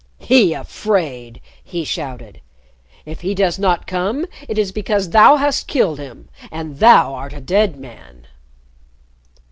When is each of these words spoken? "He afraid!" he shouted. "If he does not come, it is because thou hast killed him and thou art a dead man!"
"He 0.17 0.53
afraid!" 0.55 1.41
he 1.63 1.83
shouted. 1.83 2.41
"If 3.05 3.21
he 3.21 3.35
does 3.35 3.59
not 3.59 3.85
come, 3.85 4.25
it 4.49 4.57
is 4.57 4.71
because 4.71 5.11
thou 5.11 5.35
hast 5.35 5.67
killed 5.67 5.99
him 5.99 6.27
and 6.51 6.79
thou 6.79 7.13
art 7.13 7.33
a 7.33 7.39
dead 7.39 7.77
man!" 7.77 8.25